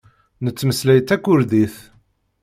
[0.43, 1.75] Nettmeslay takurdit.